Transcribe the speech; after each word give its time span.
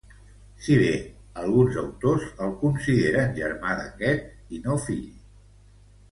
Si 0.67 0.75
bé 0.83 0.93
alguns 1.41 1.75
autors 1.81 2.23
el 2.45 2.55
consideren 2.61 3.35
germà 3.39 3.75
d'aquest, 3.81 4.31
i 4.59 4.63
no 4.65 4.79
fill. 4.87 5.05